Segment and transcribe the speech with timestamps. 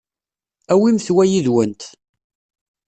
[0.73, 1.81] Awimt wa yid-went.